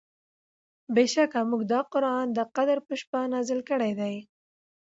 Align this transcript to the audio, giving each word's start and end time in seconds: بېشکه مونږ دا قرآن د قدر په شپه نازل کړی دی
بېشکه 0.95 1.39
مونږ 1.49 1.63
دا 1.73 1.79
قرآن 1.93 2.25
د 2.37 2.39
قدر 2.55 2.77
په 2.87 2.93
شپه 3.01 3.19
نازل 3.33 3.59
کړی 3.69 3.91
دی 3.99 4.15